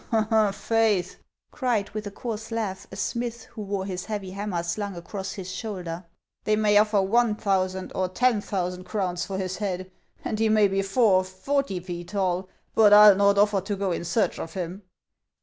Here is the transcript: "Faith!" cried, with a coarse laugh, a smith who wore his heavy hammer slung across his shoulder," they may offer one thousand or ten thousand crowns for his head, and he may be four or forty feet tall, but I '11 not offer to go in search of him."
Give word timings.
"Faith!" 0.51 1.17
cried, 1.51 1.91
with 1.91 2.07
a 2.07 2.09
coarse 2.09 2.49
laugh, 2.49 2.87
a 2.91 2.95
smith 2.95 3.43
who 3.51 3.61
wore 3.61 3.85
his 3.85 4.05
heavy 4.05 4.31
hammer 4.31 4.63
slung 4.63 4.95
across 4.95 5.33
his 5.33 5.51
shoulder," 5.51 6.03
they 6.45 6.55
may 6.55 6.75
offer 6.79 6.99
one 6.99 7.35
thousand 7.35 7.91
or 7.93 8.09
ten 8.09 8.41
thousand 8.41 8.83
crowns 8.83 9.27
for 9.27 9.37
his 9.37 9.57
head, 9.57 9.91
and 10.25 10.39
he 10.39 10.49
may 10.49 10.67
be 10.67 10.81
four 10.81 11.17
or 11.17 11.23
forty 11.23 11.79
feet 11.79 12.07
tall, 12.07 12.49
but 12.73 12.91
I 12.91 13.09
'11 13.09 13.17
not 13.19 13.37
offer 13.37 13.61
to 13.61 13.75
go 13.75 13.91
in 13.91 14.03
search 14.03 14.39
of 14.39 14.55
him." 14.55 14.81